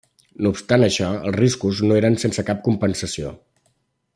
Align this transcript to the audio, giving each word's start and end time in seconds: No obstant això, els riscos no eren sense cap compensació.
No 0.45 0.51
obstant 0.53 0.85
això, 0.87 1.09
els 1.31 1.35
riscos 1.35 1.81
no 1.91 1.99
eren 1.99 2.17
sense 2.25 2.47
cap 2.51 2.65
compensació. 2.69 3.35